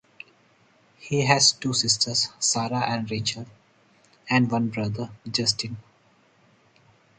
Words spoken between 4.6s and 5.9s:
brother, Justin.